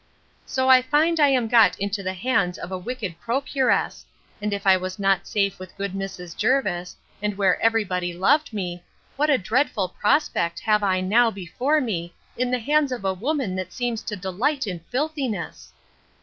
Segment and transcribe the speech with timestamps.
[0.47, 4.03] So I find I am got into the hands of a wicked procuress;
[4.41, 6.35] and if I was not safe with good Mrs.
[6.35, 8.81] Jervis, and where every body loved me,
[9.15, 13.55] what a dreadful prospect have I now before me, in the hands of a woman
[13.57, 15.71] that seems to delight in filthiness!